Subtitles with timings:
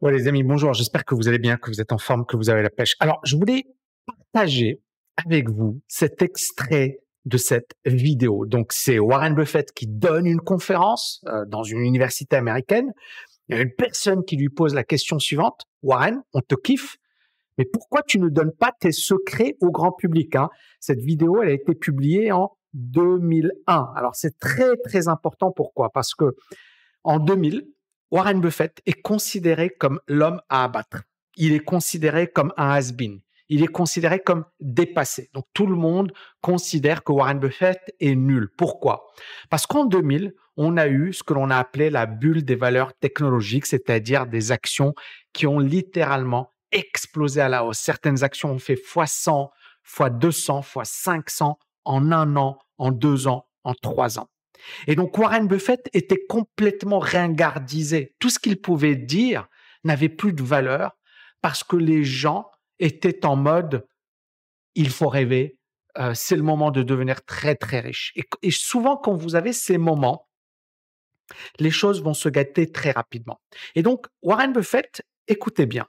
[0.00, 0.72] Ouais, les amis, bonjour.
[0.72, 2.96] J'espère que vous allez bien, que vous êtes en forme, que vous avez la pêche.
[3.00, 3.66] Alors, je voulais
[4.06, 4.80] partager
[5.18, 8.46] avec vous cet extrait de cette vidéo.
[8.46, 12.94] Donc, c'est Warren Buffett qui donne une conférence euh, dans une université américaine.
[13.48, 15.66] Il y a une personne qui lui pose la question suivante.
[15.82, 16.96] Warren, on te kiffe,
[17.58, 20.48] mais pourquoi tu ne donnes pas tes secrets au grand public hein?
[20.80, 23.92] Cette vidéo, elle a été publiée en 2001.
[23.94, 25.52] Alors, c'est très, très important.
[25.52, 25.90] Pourquoi?
[25.90, 26.34] Parce que
[27.04, 27.66] en 2000,
[28.10, 31.02] Warren Buffett est considéré comme l'homme à abattre.
[31.36, 33.20] Il est considéré comme un has-been.
[33.48, 35.30] Il est considéré comme dépassé.
[35.32, 38.48] Donc tout le monde considère que Warren Buffett est nul.
[38.56, 39.06] Pourquoi?
[39.48, 42.94] Parce qu'en 2000, on a eu ce que l'on a appelé la bulle des valeurs
[42.94, 44.94] technologiques, c'est-à-dire des actions
[45.32, 47.78] qui ont littéralement explosé à la hausse.
[47.78, 49.50] Certaines actions ont fait x100,
[49.86, 54.28] x200, x500 en un an, en deux ans, en trois ans.
[54.86, 58.14] Et donc Warren Buffett était complètement ringardisé.
[58.18, 59.48] Tout ce qu'il pouvait dire
[59.84, 60.96] n'avait plus de valeur
[61.40, 63.86] parce que les gens étaient en mode
[64.74, 65.58] il faut rêver,
[65.98, 68.12] euh, c'est le moment de devenir très très riche.
[68.42, 70.28] Et, souvent quand vous avez ces moments,
[71.58, 73.40] les choses vont se gâter très rapidement.
[73.74, 75.86] Et donc Warren Buffett, écoutez bien.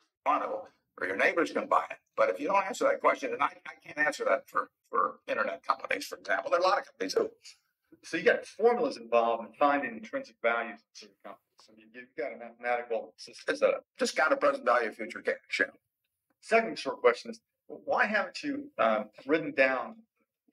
[5.27, 7.15] Internet companies, for example, there are a lot of companies
[8.03, 11.41] so you got formulas involved in finding intrinsic values in certain companies.
[11.59, 13.53] So you, have got a mathematical system.
[13.53, 15.61] It's a discounted present value of future cash.
[16.41, 19.95] Second short question is why haven't you um, written down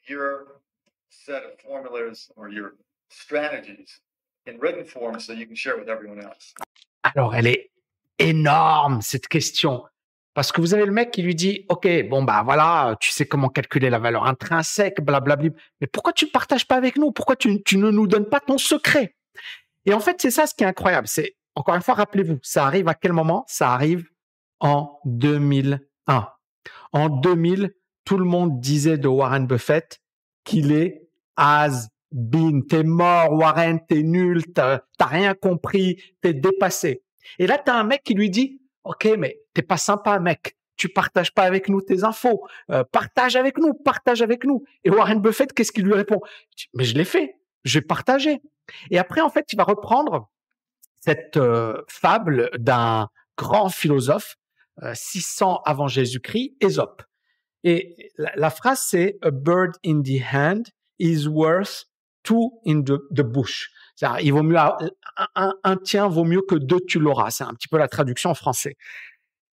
[0.06, 0.60] your
[1.08, 2.74] set of formulas or your
[3.08, 4.00] strategies
[4.46, 6.54] in written form so you can share it with everyone else?
[7.04, 7.70] Alors, elle est
[8.19, 9.84] énorme, cette question.
[10.39, 13.27] Parce que vous avez le mec qui lui dit, OK, bon, bah voilà, tu sais
[13.27, 15.50] comment calculer la valeur intrinsèque, blablabla.
[15.81, 17.11] Mais pourquoi tu ne partages pas avec nous?
[17.11, 19.16] Pourquoi tu, ne nous donnes pas ton secret?
[19.84, 21.09] Et en fait, c'est ça ce qui est incroyable.
[21.09, 23.47] C'est, encore une fois, rappelez-vous, ça arrive à quel moment?
[23.48, 24.06] Ça arrive
[24.61, 26.28] en 2001.
[26.92, 30.00] En 2000, tout le monde disait de Warren Buffett
[30.44, 32.65] qu'il est has been.
[32.65, 37.03] T'es mort, Warren, t'es nul, t'as rien compris, t'es dépassé.
[37.41, 40.56] Et là, tu as un mec qui lui dit, OK, mais t'es pas sympa, mec.
[40.76, 42.46] Tu partages pas avec nous tes infos.
[42.70, 44.62] Euh, partage avec nous, partage avec nous.
[44.84, 46.20] Et Warren Buffett, qu'est-ce qu'il lui répond?
[46.74, 47.34] Mais je l'ai fait.
[47.64, 48.41] Je vais partager.
[48.92, 50.30] Et après, en fait, il va reprendre
[51.00, 54.36] cette euh, fable d'un grand philosophe,
[54.94, 57.02] 600 euh, avant Jésus-Christ, Ésope.
[57.64, 60.69] Et la, phrase, c'est A bird in the hand
[61.00, 61.86] is worth
[62.22, 63.70] two in the, the bush.
[64.22, 67.30] Il vaut mieux un, un, tien vaut mieux que deux tu l'auras.
[67.30, 68.76] C'est un petit peu la traduction en français.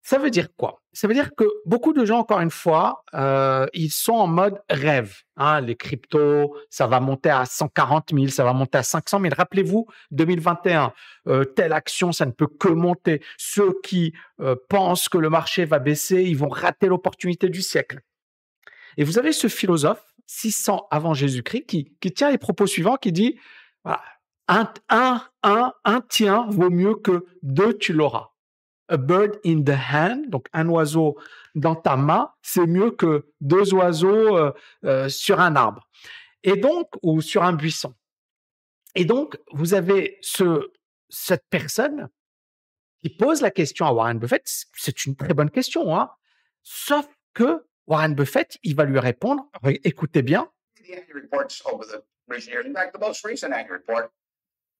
[0.03, 0.81] Ça veut dire quoi?
[0.94, 4.59] Ça veut dire que beaucoup de gens, encore une fois, euh, ils sont en mode
[4.69, 5.16] rêve.
[5.38, 9.34] Hein, les cryptos, ça va monter à 140 000, ça va monter à 500 000.
[9.38, 10.91] Rappelez-vous, 2021,
[11.28, 13.22] euh, telle action, ça ne peut que monter.
[13.38, 18.00] Ceux qui euh, pensent que le marché va baisser, ils vont rater l'opportunité du siècle.
[18.97, 23.39] Et vous avez ce philosophe, 600 avant Jésus-Christ, qui, tient les propos suivants, qui dit,
[23.85, 28.31] un, un, un, un tien vaut mieux que deux, tu l'auras
[28.91, 31.18] a bird in the hand, donc un oiseau
[31.56, 34.52] dans ta main, c'est mieux que deux oiseaux euh,
[34.84, 35.88] euh, sur un arbre.
[36.44, 37.96] Et donc, ou sur un buisson.
[38.96, 40.72] Et donc, vous avez ce,
[41.09, 42.09] cette personne
[43.01, 44.44] qui pose la question à Warren Buffett.
[44.74, 46.12] C'est une très bonne question, hein.
[46.62, 50.51] Sauf que Warren Buffett, il va lui répondre, écoutez bien.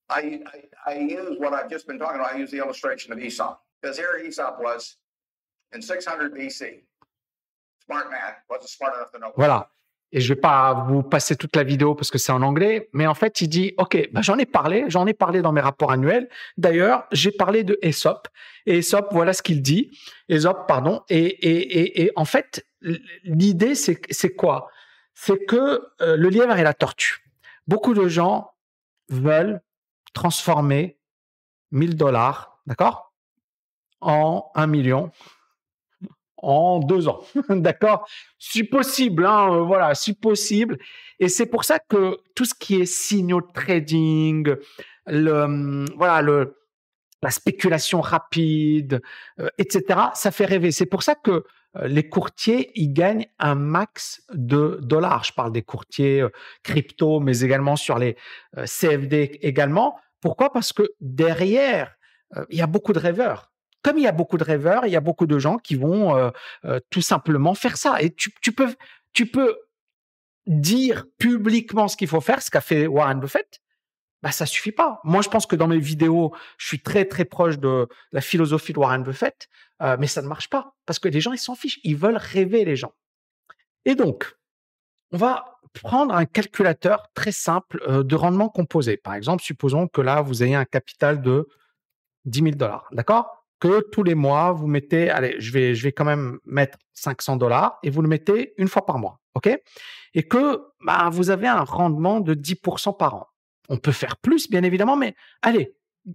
[0.09, 2.33] I, I, I use what I've just been talking about.
[2.33, 3.19] I use the illustration of.
[3.81, 4.97] Because here Aesop was
[5.74, 6.84] in 600 BC.
[7.86, 9.31] Smart man, wasn't smart enough to know.
[9.36, 9.69] Voilà.
[10.14, 13.08] Et je vais pas vous passer toute la vidéo parce que c'est en anglais, mais
[13.08, 15.92] en fait, il dit, OK, bah, j'en ai parlé, j'en ai parlé dans mes rapports
[15.92, 16.28] annuels.
[16.58, 18.28] D'ailleurs, j'ai parlé de Aesop.
[18.66, 19.98] Et Aesop, voilà ce qu'il dit.
[20.28, 21.02] Aesop, pardon.
[21.09, 22.66] Et, et, et, en fait,
[23.24, 24.69] l'idée, c'est quoi?
[25.13, 27.24] C'est que euh, le lièvre et la tortue.
[27.68, 28.52] Beaucoup de gens
[29.08, 29.62] veulent
[30.13, 31.00] transformer
[31.72, 33.10] 1000 dollars, d'accord?
[34.01, 35.12] En un million
[36.42, 37.21] en deux ans.
[37.50, 38.07] D'accord?
[38.39, 40.77] Si possible, hein, euh, voilà, si possible.
[41.19, 44.56] Et c'est pour ça que tout ce qui est signaux de trading,
[45.07, 46.45] hum, voilà,
[47.21, 49.01] la spéculation rapide,
[49.39, 50.71] euh, etc., ça fait rêver.
[50.71, 51.45] C'est pour ça que
[51.77, 55.24] euh, les courtiers, ils gagnent un max de dollars.
[55.24, 56.25] Je parle des courtiers
[56.63, 58.18] crypto, mais également sur les
[58.65, 60.00] CFD également.
[60.21, 60.51] Pourquoi?
[60.51, 61.95] Parce que derrière,
[62.50, 63.50] il y a beaucoup de rêveurs
[63.81, 66.16] comme il y a beaucoup de rêveurs, il y a beaucoup de gens qui vont
[66.16, 66.30] euh,
[66.66, 68.01] euh, tout simplement faire ça.
[68.01, 68.75] Et tu, peux,
[70.48, 73.62] dire publiquement ce qu'il faut faire, ce qu'a fait Warren Buffett,
[74.22, 75.00] bah ça suffit pas.
[75.04, 78.74] Moi, je pense que dans mes vidéos, je suis très très proche de la philosophie
[78.74, 79.48] de Warren Buffett,
[79.81, 82.18] euh, mais ça ne marche pas parce que les gens ils s'en fichent, ils veulent
[82.18, 82.94] rêver les gens.
[83.86, 84.36] Et donc,
[85.12, 88.98] on va prendre un calculateur très simple de rendement composé.
[88.98, 91.48] Par exemple, supposons que là vous ayez un capital de
[92.25, 93.40] 10 000 dollars, d'accord?
[93.62, 97.38] Que tous les mois vous mettez, allez, je vais je vais quand même mettre 500
[97.38, 99.50] dollars et vous le mettez une fois par mois, ok?
[100.13, 103.28] Et que bah, vous avez un rendement de 10% par an.
[103.69, 105.74] On peut faire plus, bien évidemment, mais allez,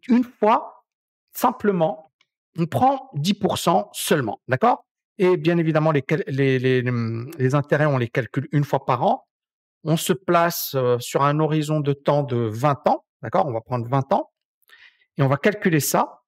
[0.09, 0.85] une fois,
[1.33, 2.13] simplement,
[2.59, 4.85] on prend 10% seulement, d'accord?
[5.19, 9.27] Et bien évidemment, les, intérêts, on les calcule une fois par an.
[9.85, 13.47] On se place euh, sur un horizon de temps de 20 ans, d'accord?
[13.47, 14.31] On va prendre 20 ans
[15.17, 16.23] et on va calculer ça.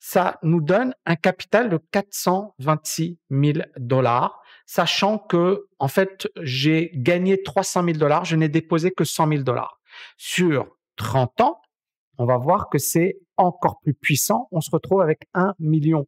[0.00, 7.42] Ça nous donne un capital de 426 000 dollars, sachant que, en fait, j'ai gagné
[7.42, 9.80] 300 000 dollars, je n'ai déposé que 100 000 dollars.
[10.16, 11.60] Sur 30 ans,
[12.18, 14.48] on va voir que c'est encore plus puissant.
[14.50, 16.06] On se retrouve avec 1 million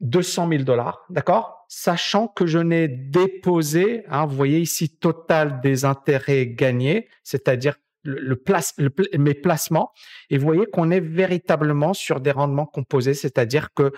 [0.00, 1.64] 200 000 dollars, d'accord?
[1.68, 8.36] Sachant que je n'ai déposé, hein, vous voyez ici, total des intérêts gagnés, c'est-à-dire le,
[8.36, 8.74] place,
[9.18, 9.92] mes placements,
[10.30, 13.92] et vous voyez qu'on est véritablement sur des rendements composés, c'est-à-dire que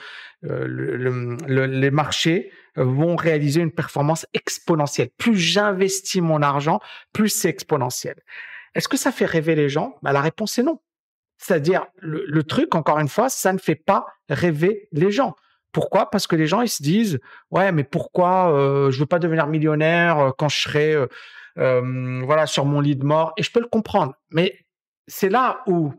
[0.44, 5.10] euh, les marchés vont réaliser une performance exponentielle.
[5.18, 6.80] Plus j'investis mon argent,
[7.12, 8.16] plus c'est exponentiel.
[8.74, 9.96] Est-ce que ça fait rêver les gens?
[10.02, 10.80] Bah, La réponse est non.
[11.38, 15.34] C'est-à-dire, le, truc, encore une fois, ça ne fait pas rêver les gens.
[15.72, 16.10] Pourquoi?
[16.10, 17.18] Parce que les gens, ils se disent,
[17.50, 21.06] ouais, mais pourquoi euh, je veux pas devenir millionnaire euh, quand je serai euh,
[21.58, 24.14] euh, voilà, sur mon lit de mort Et je peux le comprendre.
[24.30, 24.66] Mais
[25.06, 25.92] c'est là où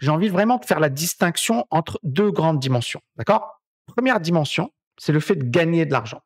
[0.00, 3.00] j'ai envie vraiment de faire la distinction entre deux grandes dimensions.
[3.16, 3.62] D'accord?
[3.86, 6.22] Première dimension, c'est le fait de gagner de l'argent.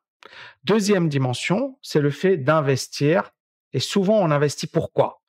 [0.63, 3.31] Deuxième dimension, c'est le fait d'investir.
[3.73, 5.21] Et souvent, on investit pourquoi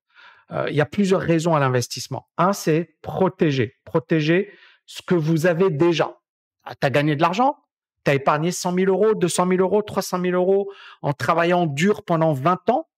[0.52, 2.28] euh, il y a plusieurs raisons à l'investissement.
[2.36, 3.76] Un, c'est protéger.
[3.84, 4.52] Protéger
[4.86, 6.18] ce que vous avez déjà.
[6.64, 7.56] Ah, tu as gagné de l'argent,
[8.04, 10.70] tu as épargné 100 000 euros, 200 000 euros, 300 000 euros
[11.02, 12.88] en travaillant dur pendant 20 ans?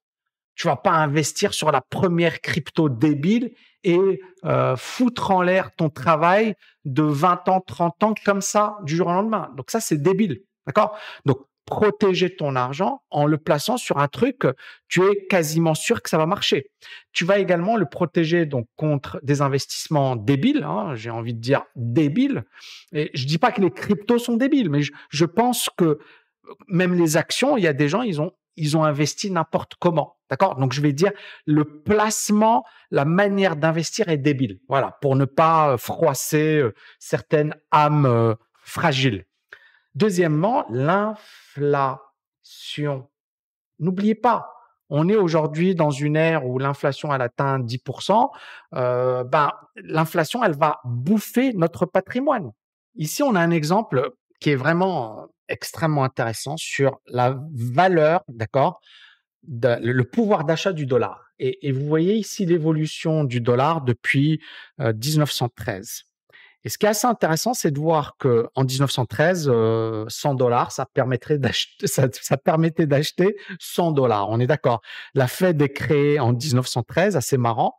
[0.55, 3.53] Tu vas pas investir sur la première crypto débile
[3.85, 6.55] et euh, foutre en l'air ton travail
[6.85, 9.51] de 20 ans, 30 ans comme ça du jour au lendemain.
[9.57, 10.43] Donc ça, c'est débile.
[10.67, 10.97] D'accord?
[11.25, 14.43] Donc protéger ton argent en le plaçant sur un truc,
[14.89, 16.67] tu es quasiment sûr que ça va marcher.
[17.13, 21.63] Tu vas également le protéger donc contre des investissements débiles, hein, j'ai envie de dire
[21.77, 22.45] débiles.
[22.93, 25.99] Et je dis pas que les cryptos sont débiles, mais je, pense que
[26.69, 30.17] même les actions, il y a des gens, ils ont ils ont investi n'importe comment.
[30.31, 30.57] D'accord?
[30.57, 31.13] Donc, je vais dire,
[31.47, 34.61] le placement, la manière d'investir est débile.
[34.69, 39.27] Voilà, pour ne pas froisser euh, certaines âmes euh, fragiles.
[39.95, 41.99] Deuxièmement, l'inflation.
[43.79, 44.53] N'oubliez pas,
[44.95, 48.31] on est aujourd'hui dans une ère où l'inflation elle atteint 10%.
[48.75, 52.53] Euh, ben, l'inflation elle va bouffer notre patrimoine.
[52.97, 54.13] Ici, on a un exemple
[54.43, 58.81] qui est vraiment extrêmement intéressant sur la valeur, d'accord,
[59.47, 61.31] le pouvoir d'achat du dollar.
[61.39, 64.41] Et, vous voyez ici l'évolution du dollar depuis
[64.79, 66.03] 1913.
[66.65, 70.73] Et ce qui est assez intéressant, c'est de voir que en 1913, 100 euh, dollars,
[70.73, 74.31] ça permettait d'acheter 100 dollars.
[74.31, 74.81] On est d'accord.
[75.15, 77.75] La Fed est créée en 1913, assez marrant.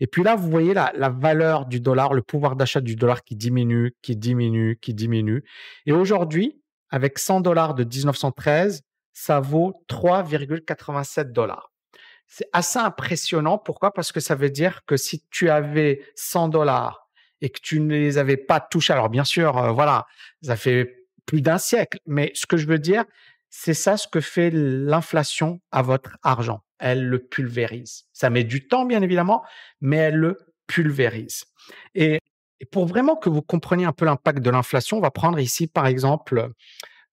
[0.00, 3.34] Et puis là, vous voyez la valeur du dollar, le pouvoir d'achat du dollar qui
[3.34, 5.42] diminue, qui diminue, qui diminue.
[5.86, 11.72] Et aujourd'hui, avec 100 dollars de 1913, ça vaut 3,87 dollars.
[12.26, 13.56] C'est assez impressionnant.
[13.56, 13.92] Pourquoi?
[13.92, 17.05] Parce que ça veut dire que si tu avais 100 dollars
[17.40, 18.92] et que tu ne les avais pas touchés.
[18.92, 20.06] Alors bien sûr, euh, voilà,
[20.42, 23.04] ça fait plus d'un siècle, mais ce que je veux dire,
[23.50, 26.62] c'est ça ce que fait l'inflation à votre argent.
[26.78, 28.04] Elle le pulvérise.
[28.12, 29.42] Ça met du temps, bien évidemment,
[29.80, 31.44] mais elle le pulvérise.
[31.94, 32.20] Et,
[32.72, 35.86] pour vraiment que vous compreniez un peu l'impact de l'inflation, on va prendre ici, par
[35.86, 36.38] exemple,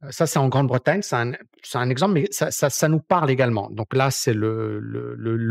[0.03, 3.69] euh, ça c'est en Grande-Bretagne, c'est un, exemple, mais ça, nous parle également.
[3.69, 4.79] Donc là, c'est le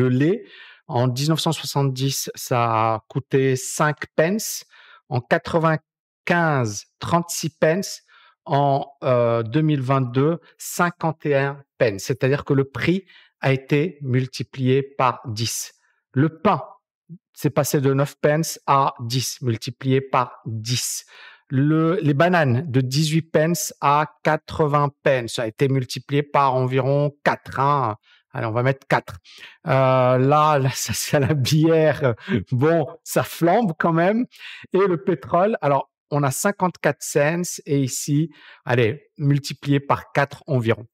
[0.08, 0.44] lait.
[0.86, 4.64] En 1970, ça a coûté 5 pence.
[5.08, 8.02] En 95, 36 pence.
[8.44, 12.02] En 2022, 51 pence.
[12.02, 13.04] C'est-à-dire que le prix
[13.40, 15.74] a été multiplié par 10.
[16.12, 16.62] Le pain,
[17.34, 21.04] c'est passé de 9 pence à 10, multiplié par 10.
[21.48, 27.60] Le, les bananes de 18 pence à 80 pence a été multiplié par environ 4.
[27.60, 27.96] Hein.
[28.32, 29.14] Allez, on va mettre 4.
[29.66, 32.14] Euh, là, ça c'est la bière.
[32.50, 34.26] Bon, ça flambe quand même.
[34.72, 38.30] Et le pétrole, alors on a 54 cents et ici,
[38.64, 40.84] allez, multiplié par 4 environ.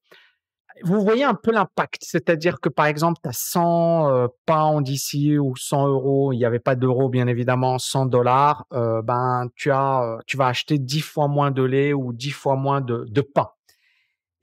[0.85, 2.03] vous voyez un peu l'impact.
[2.05, 6.45] C'est-à-dire que, par exemple, tu as 100 euh, pounds d'ici ou 100 euros, il n'y
[6.45, 10.79] avait pas d'euros, bien évidemment, 100 dollars, euh, ben, tu, as, euh, tu vas acheter
[10.79, 13.49] 10 fois moins de lait ou 10 fois moins de, de pain.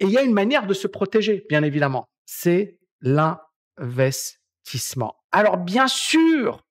[0.01, 2.09] Et il y a une manière de se protéger, bien évidemment.
[2.25, 5.15] C'est l'investissement.
[5.31, 6.65] Alors, bien sûr,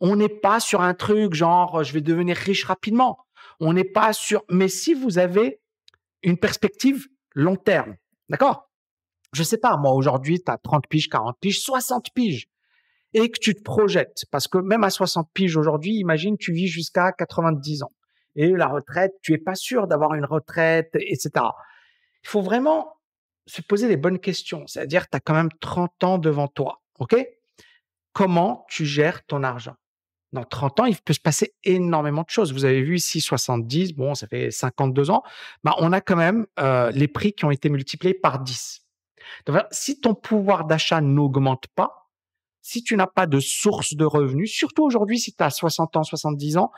[0.00, 3.18] on n'est pas sur un truc genre je vais devenir riche rapidement.
[3.60, 4.42] On n'est pas sur.
[4.50, 5.60] Mais si vous avez
[6.22, 7.96] une perspective long terme,
[8.28, 8.70] d'accord?
[9.32, 12.48] Je sais pas, moi aujourd'hui, tu as 30 piges, 40 piges, 60 piges
[13.14, 14.24] et que tu te projettes.
[14.30, 17.92] Parce que même à 60 piges aujourd'hui, imagine, tu vis jusqu'à 90 ans.
[18.36, 21.30] Et la retraite, tu es pas sûr d'avoir une retraite, etc.
[22.24, 22.93] Il faut vraiment
[23.46, 24.66] se poser les bonnes questions.
[24.66, 26.82] C'est-à-dire, tu as quand même 30 ans devant toi.
[26.98, 27.16] OK?
[28.12, 29.74] Comment tu gères ton argent?
[30.32, 32.52] Dans 30 ans, il peut se passer énormément de choses.
[32.52, 35.22] Vous avez vu ici 70, bon, ça fait 52 ans.
[35.62, 38.80] Bah, on a quand même euh, les prix qui ont été multipliés par 10.
[39.46, 42.10] Donc, si ton pouvoir d'achat n'augmente pas,
[42.62, 46.02] si tu n'as pas de source de revenus, surtout aujourd'hui si tu as 60 ans,
[46.02, 46.72] 70 ans,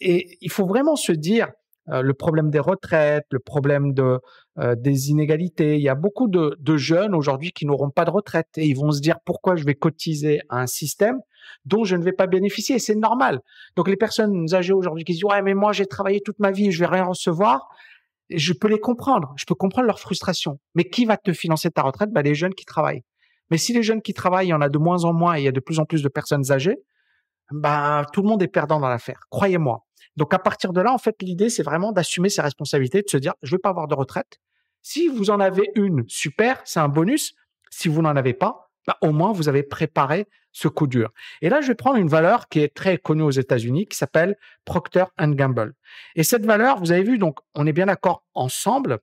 [0.00, 1.48] et il faut vraiment se dire,
[1.90, 4.20] le problème des retraites, le problème de,
[4.58, 5.76] euh, des inégalités.
[5.76, 8.90] Il y a beaucoup de, jeunes aujourd'hui qui n'auront pas de retraite et ils vont
[8.90, 11.20] se dire pourquoi je vais cotiser à un système
[11.64, 12.80] dont je ne vais pas bénéficier.
[12.80, 13.40] C'est normal.
[13.76, 16.72] Donc les personnes âgées aujourd'hui qui disent ouais mais moi j'ai travaillé toute ma vie,
[16.72, 17.68] je vais rien recevoir.
[18.30, 19.32] je peux les comprendre.
[19.36, 20.58] Je peux comprendre leur frustration.
[20.74, 22.10] Mais qui va te financer ta retraite?
[22.10, 23.04] Bah, Les jeunes qui travaillent.
[23.50, 25.40] Mais si les jeunes qui travaillent, il y en a de moins en moins et
[25.40, 26.78] il y a de plus en plus de personnes âgées,
[27.50, 29.20] bah, tout le monde est perdant dans l'affaire.
[29.30, 29.84] Croyez-moi.
[30.16, 33.16] Donc à partir de là, en fait, l'idée, c'est vraiment d'assumer ses responsabilités, de se
[33.16, 34.38] dire, je vais pas avoir de retraite.
[34.82, 37.34] Si vous en avez une, super, c'est un bonus.
[37.70, 41.10] Si vous n'en avez pas, bah, au moins vous avez préparé ce coup dur.
[41.42, 44.36] Et là, je vais prendre une valeur qui est très connue aux États-Unis, qui s'appelle
[44.64, 45.74] Procter Gamble.
[46.16, 48.98] Et cette valeur, vous avez vu, donc, on est bien d'accord ensemble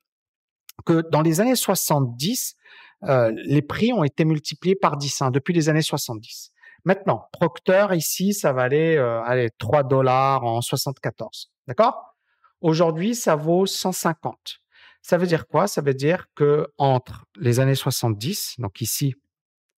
[0.86, 2.56] que dans les années 70,
[3.04, 6.52] euh, les prix ont été multipliés par 10 hein, depuis les années 70.
[6.86, 11.52] Maintenant, Procter, ici, ça va aller, euh, aller 3 dollars en 74.
[11.68, 12.16] D'accord?
[12.62, 14.60] Aujourd'hui, ça vaut 150.
[15.02, 15.68] Ça veut dire quoi?
[15.68, 19.16] Ça veut dire que entre les années 70, donc ici,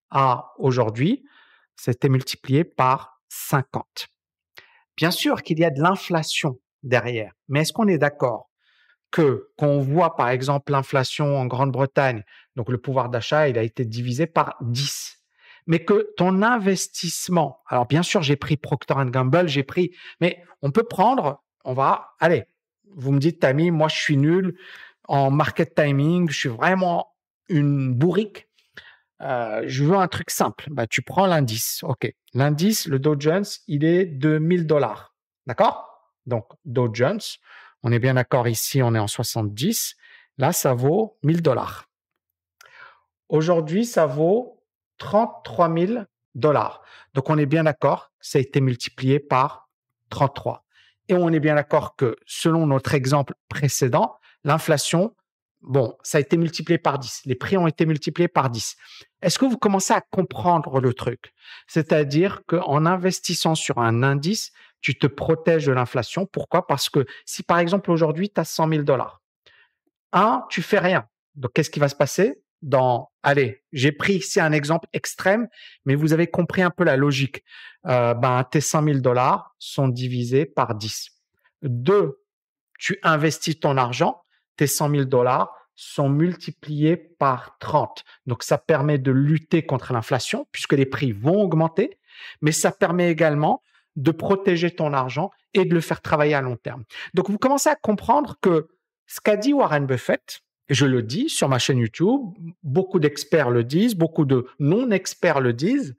[0.09, 1.25] à aujourd'hui,
[1.77, 4.07] c'était multiplié par 50.
[4.97, 8.49] Bien sûr qu'il y a de l'inflation derrière, mais est-ce qu'on est d'accord
[9.11, 12.23] que quand on voit par exemple l'inflation en Grande-Bretagne,
[12.55, 15.16] donc le pouvoir d'achat, il a été divisé par 10
[15.67, 20.71] mais que ton investissement, alors bien sûr, j'ai pris Procter Gamble, j'ai pris, mais on
[20.71, 22.45] peut prendre, on va, allez,
[22.95, 24.57] vous me dites, Tammy, moi, je suis nul
[25.07, 27.13] en market timing, je suis vraiment
[27.49, 28.47] une bourrique.
[29.21, 30.65] Euh, je veux un truc simple.
[30.69, 31.83] Bah, tu prends l'indice.
[31.83, 32.13] OK.
[32.33, 35.15] L'indice, le Dow Jones, il est de 1000 dollars.
[35.47, 35.87] D'accord?
[36.25, 37.21] Donc, Dow Jones,
[37.83, 39.95] on est bien d'accord ici, on est en 70.
[40.37, 41.85] Là, ça vaut 1000 dollars.
[43.29, 44.56] Aujourd'hui, ça vaut
[44.97, 46.03] 33 000
[46.35, 46.81] dollars.
[47.13, 49.69] Donc, on est bien d'accord, ça a été multiplié par
[50.09, 50.63] 33.
[51.09, 55.15] Et on est bien d'accord que selon notre exemple précédent, l'inflation,
[55.61, 57.21] bon, ça a été multiplié par 10.
[57.25, 58.75] Les prix ont été multipliés par 10.
[59.21, 61.33] Est-ce que vous commencez à comprendre le truc?
[61.67, 64.51] C'est-à-dire qu'en investissant sur un indice,
[64.81, 66.25] tu te protèges de l'inflation.
[66.25, 66.67] Pourquoi?
[66.67, 69.21] Parce que si par exemple aujourd'hui, tu as 100 000 dollars,
[70.13, 71.07] un, tu fais rien.
[71.35, 72.41] Donc, qu'est-ce qui va se passer?
[72.61, 75.49] Dans, allez, j'ai pris ici un exemple extrême,
[75.85, 77.43] mais vous avez compris un peu la logique.
[77.85, 81.09] Euh, ben, tes 100 000 dollars sont divisés par 10.
[81.61, 82.21] Deux,
[82.79, 84.21] tu investis ton argent,
[84.55, 88.05] tes 100 000 dollars sont multipliés par 30.
[88.27, 91.99] Donc, ça permet de lutter contre l'inflation puisque les prix vont augmenter,
[92.41, 93.61] mais ça permet également
[93.97, 96.85] de protéger ton argent et de le faire travailler à long terme.
[97.13, 98.69] Donc, vous commencez à comprendre que
[99.05, 102.21] ce qu'a dit Warren Buffett, je le dis sur ma chaîne YouTube,
[102.63, 105.95] beaucoup d'experts le disent, beaucoup de non-experts le disent,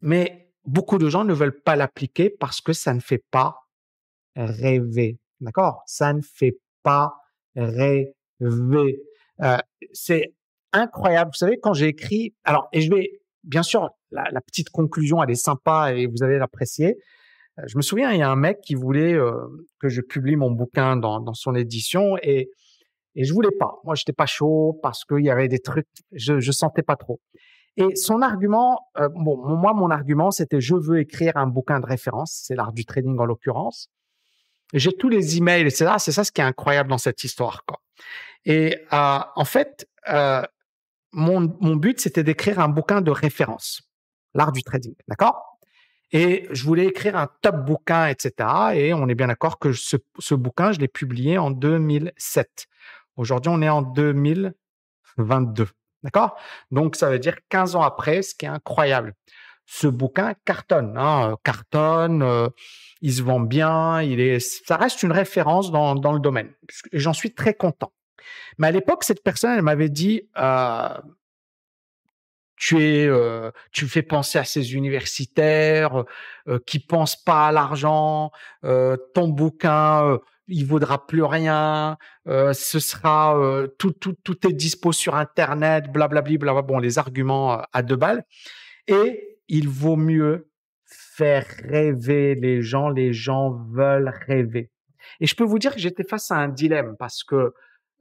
[0.00, 3.56] mais beaucoup de gens ne veulent pas l'appliquer parce que ça ne fait pas
[4.36, 5.18] rêver.
[5.40, 5.82] D'accord?
[5.86, 7.14] Ça ne fait pas
[7.54, 9.02] rêver.
[9.42, 9.58] Euh,
[9.92, 10.34] c'est
[10.72, 11.30] incroyable.
[11.32, 15.30] Vous savez, quand j'ai écrit, alors, et je vais, bien sûr, la, petite conclusion, elle
[15.30, 16.98] est sympa et vous allez l'apprécier.
[17.58, 19.32] Euh, je me souviens, il y a un mec qui voulait euh,
[19.80, 22.50] que je publie mon bouquin dans, dans son édition et
[23.16, 23.80] et je voulais pas.
[23.84, 27.20] Moi, j'étais pas chaud parce qu'il y avait des trucs, je, je sentais pas trop.
[27.78, 31.86] Et son argument, euh, bon, moi, mon argument, c'était je veux écrire un bouquin de
[31.86, 32.42] référence.
[32.44, 33.90] C'est l'art du trading en l'occurrence.
[34.72, 35.94] J'ai tous les emails, etc.
[35.98, 37.80] C'est ça ce qui est incroyable dans cette histoire, quoi.
[38.44, 40.42] Et euh, en fait, euh,
[41.12, 41.40] mon,
[41.76, 43.82] but, c'était d'écrire un bouquin de référence,
[44.34, 45.58] l'art du trading, d'accord?
[46.12, 48.32] Et je voulais écrire un top bouquin, etc.
[48.74, 52.68] Et on est bien d'accord que ce bouquin, je l'ai publié en 2007.
[53.16, 54.54] Aujourd'hui, on est en 2023.
[55.16, 55.68] 22.
[56.02, 56.36] D'accord?
[56.70, 59.14] Donc, ça veut dire 15 ans après, ce qui est incroyable.
[59.64, 62.48] Ce bouquin cartonne, hein, euh, cartonne, euh,
[63.00, 66.52] il se vend bien, il est, ça reste une référence dans, dans le domaine.
[66.92, 67.92] J'en suis très content.
[68.58, 70.88] Mais à l'époque, cette personne, elle m'avait dit, euh,
[72.56, 73.10] tu es,
[73.72, 76.04] tu fais penser à ces universitaires
[76.48, 78.30] euh, qui pensent pas à l'argent.
[78.62, 80.18] Ton bouquin,
[80.48, 81.96] il vaudra plus rien.
[82.26, 83.36] ce sera
[83.78, 86.38] tout, tout, tout est dispo sur Internet, blablabla.
[86.38, 88.24] Bla, bla, bon, les arguments à deux balles.
[88.86, 90.48] Et il vaut mieux
[90.86, 92.88] faire rêver les gens.
[92.88, 94.70] Les gens veulent rêver.
[95.20, 97.54] Et je peux vous dire que j'étais face à un dilemme parce que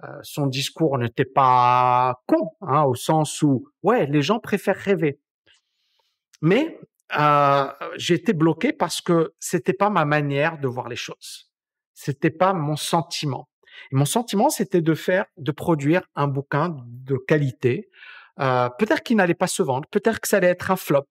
[0.04, 5.20] euh, son discours n'était pas con, hein, au sens où, ouais, les gens préfèrent rêver.
[6.42, 6.78] Mais
[7.18, 7.68] euh,
[8.10, 11.50] été bloqué parce que c'était pas ma manière de voir les choses.
[11.96, 13.50] C'était pas mon sentiment.
[13.92, 17.90] Et mon sentiment, c'était de faire, de produire un bouquin de qualité.
[18.40, 21.08] Euh, peut-être qu'il n'allait pas se vendre, peut-être que ça allait être un flop,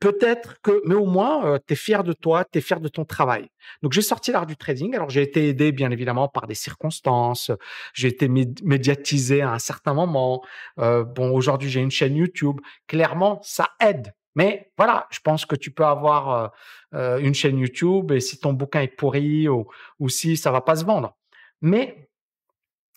[0.00, 2.88] peut-être que, mais au moins, euh, tu es fier de toi, tu es fier de
[2.88, 3.48] ton travail.
[3.82, 4.94] Donc, j'ai sorti l'art du trading.
[4.96, 7.52] Alors, j'ai été aidé, bien évidemment, par des circonstances.
[7.94, 10.42] J'ai été médiatisé à un certain moment.
[10.78, 12.60] Euh, bon, aujourd'hui, j'ai une chaîne YouTube.
[12.88, 14.12] Clairement, ça aide.
[14.34, 16.48] Mais voilà, je pense que tu peux avoir euh,
[16.94, 19.66] euh une chaîne YouTube et si ton bouquin est pourri ou,
[20.08, 21.16] si ça va pas se vendre.
[21.60, 22.10] Mais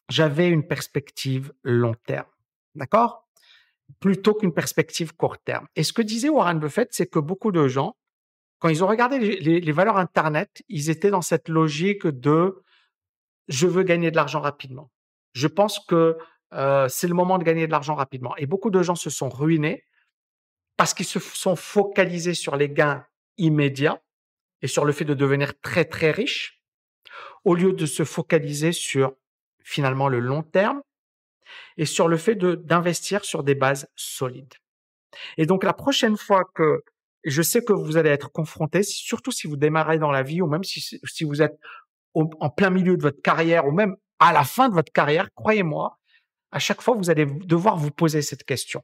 [0.10, 2.28] j'avais une perspective long terme.
[2.76, 3.28] D'accord?
[4.00, 5.68] Plutôt qu'une perspective court terme.
[5.76, 7.96] Et ce que disait Warren Buffett, c'est que beaucoup de gens,
[8.60, 12.64] quand ils ont regardé les, valeurs Internet, ils étaient dans cette logique de
[13.50, 14.90] je veux gagner de l'argent rapidement.
[15.34, 16.18] Je pense que
[16.54, 18.36] euh, c'est le moment de gagner de l'argent rapidement.
[18.38, 19.84] Et beaucoup de gens se sont ruinés
[20.78, 23.06] parce qu'ils se sont focalisés sur les gains
[23.38, 24.02] immédiats
[24.62, 26.62] et sur le fait de devenir très très riche,
[27.44, 29.14] au lieu de se focaliser sur
[29.64, 30.82] finalement le long terme
[31.78, 34.54] et sur le fait d'investir sur des bases solides.
[35.38, 36.84] Et donc la prochaine fois que
[37.24, 40.48] je sais que vous allez être confronté, surtout si vous démarrez dans la vie ou
[40.48, 41.58] même si, si vous êtes
[42.16, 45.98] en plein milieu de votre carrière ou même à la fin de votre carrière, croyez-moi,
[46.52, 48.84] à chaque fois, vous allez devoir vous poser cette question.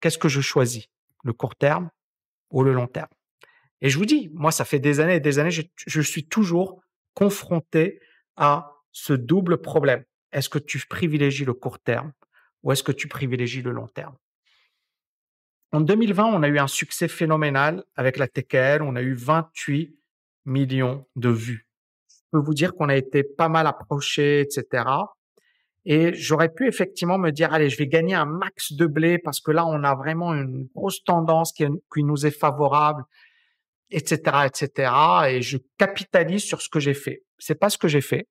[0.00, 0.86] Qu'est-ce que je choisis?
[1.22, 1.90] Le court terme
[2.50, 3.08] ou le long terme
[3.80, 6.82] Et je vous dis, moi, ça fait des années et des années, je, suis toujours
[7.14, 8.00] confronté
[8.36, 10.04] à ce double problème.
[10.32, 12.12] Est-ce que tu privilégies le court terme
[12.62, 14.16] ou est-ce que tu privilégies le long terme?
[15.72, 18.82] En 2020, on a eu un succès phénoménal avec la TKL.
[18.82, 19.96] On a eu 28
[20.44, 21.68] millions de vues.
[22.08, 24.84] Je peux vous dire qu'on a été pas mal approché, etc.
[25.92, 29.40] Et j'aurais pu effectivement me dire, allez, je vais gagner un max de blé parce
[29.40, 33.02] que là, on a vraiment une grosse tendance qui, nous est favorable,
[33.90, 34.92] etc., etc.
[35.30, 37.24] Et je capitalise sur ce que j'ai fait.
[37.38, 38.28] C'est pas ce que j'ai fait.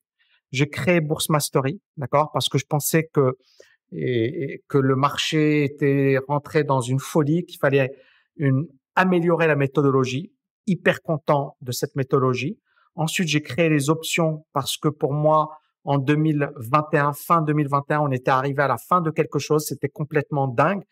[0.54, 3.34] J'ai créé Bourse Mastery, d'accord, parce que je pensais que
[3.92, 7.92] que le marché était rentré dans une folie, qu'il fallait
[8.96, 10.32] améliorer la méthodologie.
[10.66, 12.58] Hyper content de cette méthodologie.
[12.96, 15.50] Ensuite, j'ai créé les options parce que pour moi,
[15.86, 19.66] en 2021, fin 2021, on était arrivé à la fin de quelque chose.
[19.66, 20.84] C'était complètement dingue.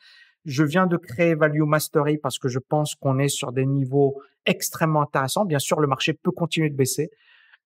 [0.45, 4.21] Je viens de créer Value Mastery parce que je pense qu'on est sur des niveaux
[4.45, 5.45] extrêmement intéressants.
[5.45, 7.11] Bien sûr, le marché peut continuer de baisser.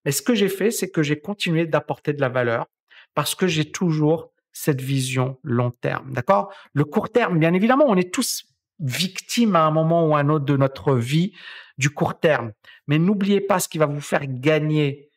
[0.03, 2.65] Mais ce que j'ai fait, c'est que j'ai continué d'apporter de la valeur
[3.13, 6.11] parce que j'ai toujours cette vision long terme.
[6.11, 6.53] D'accord?
[6.73, 8.45] Le court terme, bien évidemment, on est tous
[8.79, 11.33] victimes à un moment ou à un autre de notre vie
[11.77, 12.51] du court terme.
[12.87, 15.10] Mais n'oubliez pas ce qui va vous faire gagner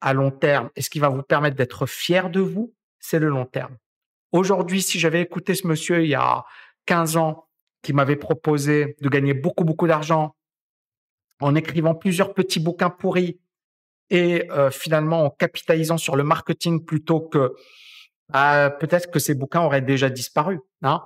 [0.00, 3.28] à long terme et ce qui va vous permettre d'être fier de vous, c'est le
[3.28, 3.76] long terme.
[4.32, 6.44] Aujourd'hui, si j'avais écouté ce monsieur il y a
[6.86, 7.46] 15 ans
[7.82, 10.36] qui m'avait proposé de gagner beaucoup, beaucoup d'argent
[11.40, 13.40] en écrivant plusieurs petits bouquins pourris
[14.10, 17.54] et euh, finalement en capitalisant sur le marketing plutôt que
[18.34, 20.60] euh, peut-être que ces bouquins auraient déjà disparu.
[20.82, 21.02] Hein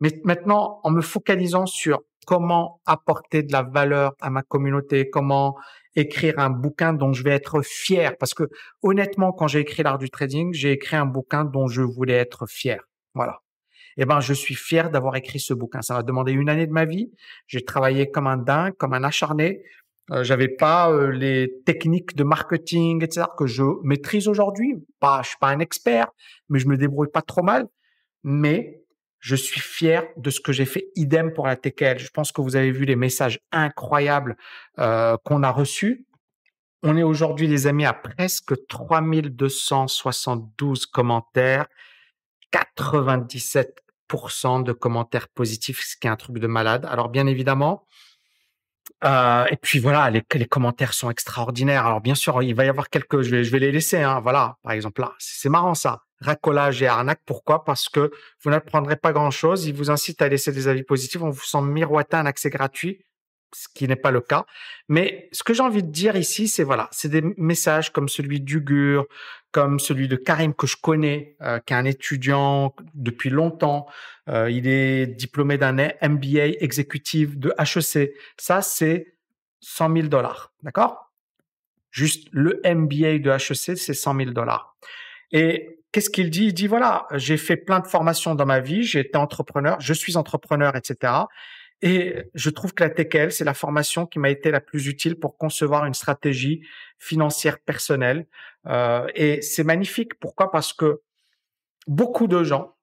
[0.00, 5.56] Mais maintenant, en me focalisant sur comment apporter de la valeur à ma communauté, comment
[5.94, 8.44] écrire un bouquin dont je vais être fier, parce que
[8.82, 12.46] honnêtement, quand j'ai écrit l'art du trading, j'ai écrit un bouquin dont je voulais être
[12.46, 12.80] fier.
[13.14, 13.40] Voilà.
[13.96, 15.80] Eh ben, je suis fier d'avoir écrit ce bouquin.
[15.80, 17.10] Ça m'a demandé une année de ma vie.
[17.46, 19.62] J'ai travaillé comme un dingue, comme un acharné.
[20.10, 23.26] Euh, j'avais pas euh, les techniques de marketing, etc.
[23.38, 24.74] que je maîtrise aujourd'hui.
[25.00, 26.08] Pas, je suis pas un expert,
[26.50, 27.66] mais je me débrouille pas trop mal.
[28.22, 28.82] Mais
[29.26, 30.86] je suis fier de ce que j'ai fait.
[30.94, 31.98] Idem pour la TKL.
[31.98, 34.36] Je pense que vous avez vu les messages incroyables
[34.78, 36.06] euh, qu'on a reçus.
[36.84, 41.66] On est aujourd'hui, les amis, à presque 3272 commentaires,
[42.52, 46.86] 97% de commentaires positifs, ce qui est un truc de malade.
[46.88, 47.84] Alors, bien évidemment,
[49.02, 51.84] euh, et puis voilà, les, commentaires sont extraordinaires.
[51.84, 54.00] Alors bien sûr, il va y avoir quelques, je vais, je vais les laisser.
[54.00, 56.05] Hein, voilà, par exemple là, c'est marrant ça.
[56.20, 57.20] Racolage et arnaque.
[57.26, 57.64] Pourquoi?
[57.64, 58.10] Parce que
[58.42, 59.66] vous n'apprendrez pas grand-chose.
[59.66, 61.22] Il vous incite à laisser des avis positifs.
[61.22, 63.04] On vous sent miroiter un accès gratuit,
[63.54, 64.46] ce qui n'est pas le cas.
[64.88, 68.40] Mais ce que j'ai envie de dire ici, c'est voilà, c'est des messages comme celui
[68.40, 69.06] d'Ugur,
[69.52, 73.86] comme celui de Karim que je connais, euh, qui est un étudiant depuis longtemps.
[74.28, 78.12] Euh, il est diplômé d'un MBA exécutif de HEC.
[78.36, 79.14] Ça, c'est
[79.60, 80.52] 100 000 dollars.
[80.62, 81.12] D'accord?
[81.90, 84.76] Juste le MBA de HEC, c'est 100 000 dollars.
[85.32, 86.48] Et qu'est-ce qu'il dit?
[86.48, 89.94] Il dit voilà, j'ai fait plein de formations dans ma vie, j'ai été entrepreneur, je
[89.94, 91.10] suis entrepreneur, etc.
[91.80, 95.18] Et je trouve que la TKL, c'est la formation qui m'a été la plus utile
[95.18, 96.60] pour concevoir une stratégie
[96.98, 98.26] financière personnelle.
[98.66, 100.20] Euh, et c'est magnifique.
[100.20, 100.50] Pourquoi?
[100.50, 101.00] Parce que
[101.86, 102.76] beaucoup de gens,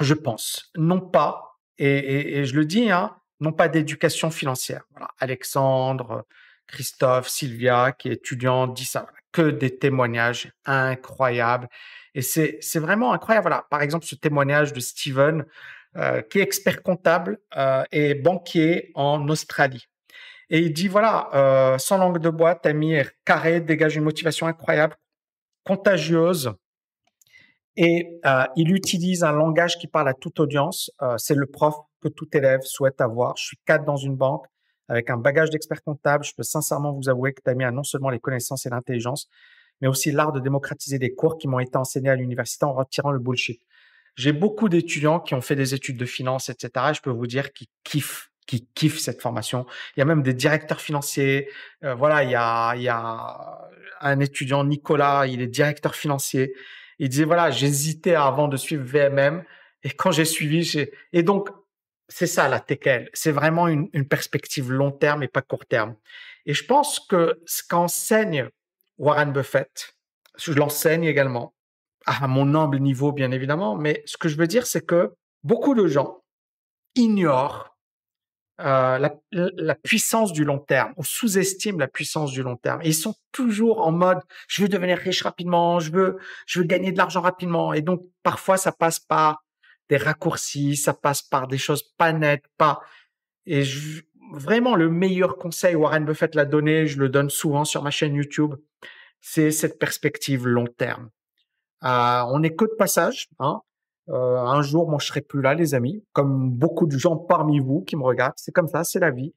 [0.00, 4.82] je pense, n'ont pas, et, je le dis, hein, n'ont pas d'éducation financière.
[5.20, 6.26] Alexandre,
[6.66, 9.06] Christophe, Sylvia, qui est étudiant, dit ça.
[9.32, 11.68] Que des témoignages incroyables.
[12.14, 13.44] Et c'est, vraiment incroyable.
[13.44, 13.66] Voilà.
[13.70, 15.44] Par exemple, ce témoignage de Steven,
[15.96, 19.86] euh, qui est expert comptable euh, et banquier en Australie.
[20.48, 24.96] Et il dit, voilà, euh, sans langue de bois, Tamir Carré dégage une motivation incroyable,
[25.64, 26.52] contagieuse.
[27.76, 28.20] Et
[28.56, 30.90] il utilise un langage qui parle à toute audience.
[31.16, 33.36] C'est le prof que tout élève souhaite avoir.
[33.38, 34.44] Je suis cadre dans une banque
[34.90, 36.24] avec un bagage d'expert comptable.
[36.24, 39.28] Je peux sincèrement vous avouer que Tamir a non seulement les connaissances et l'intelligence,
[39.80, 43.12] mais aussi l'art de démocratiser des cours qui m'ont été enseignés à l'université en retirant
[43.12, 43.62] le bullshit.
[44.16, 46.86] J'ai beaucoup d'étudiants qui ont fait des études de finance, etc.
[46.90, 49.64] Et je peux vous dire qu'ils kiffent qui kiffent cette formation.
[49.96, 51.48] Il y a même des directeurs financiers.
[51.84, 56.54] Euh, voilà, il y a, il y a un étudiant, Nicolas, il est directeur financier.
[56.98, 59.44] Il disait, voilà, j'hésitais avant de suivre VMM.
[59.84, 60.92] Et quand j'ai suivi, j'ai...
[61.12, 61.48] Et donc,
[62.10, 63.08] c'est ça la TKL.
[63.14, 65.96] C'est vraiment une, perspective long terme et pas court terme.
[66.44, 68.48] Et je pense que ce qu'enseigne
[68.98, 69.94] Warren Buffett,
[70.36, 71.54] je l'enseigne également,
[72.06, 75.12] à mon humble niveau, bien évidemment, mais ce que je veux dire, c'est que
[75.44, 76.22] beaucoup de gens
[76.94, 77.76] ignorent
[78.60, 82.82] euh, la, la, puissance du long terme, ou sous-estiment la puissance du long terme.
[82.82, 84.18] Et ils sont toujours en mode,
[84.48, 87.72] je veux devenir riche rapidement, je veux, je veux gagner de l'argent rapidement.
[87.72, 89.42] Et donc, parfois, ça passe par
[89.90, 92.80] des raccourcis, ça passe par des choses pas nettes, pas.
[93.44, 97.82] Et je, vraiment, le meilleur conseil, Warren Buffett l'a donné, je le donne souvent sur
[97.82, 98.54] ma chaîne YouTube,
[99.20, 101.10] c'est cette perspective long terme.
[101.82, 103.28] Euh, on n'est que de passage.
[103.40, 103.60] Hein.
[104.08, 107.58] Euh, un jour, moi, je serai plus là, les amis, comme beaucoup de gens parmi
[107.58, 108.34] vous qui me regardent.
[108.36, 109.34] C'est comme ça, c'est la vie.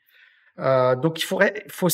[0.60, 1.90] Euh, donc, il faudrait, faut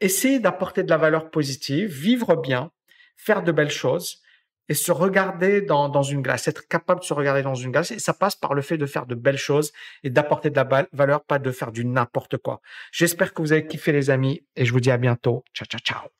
[0.00, 2.70] essayer d'apporter de la valeur positive, vivre bien,
[3.16, 4.22] faire de belles choses
[4.68, 7.90] et se regarder dans, dans une glace, être capable de se regarder dans une glace.
[7.90, 10.86] Et ça passe par le fait de faire de belles choses et d'apporter de la
[10.92, 12.60] valeur, pas de faire du n'importe quoi.
[12.92, 15.44] J'espère que vous avez kiffé, les amis, et je vous dis à bientôt.
[15.54, 16.17] Ciao, ciao, ciao.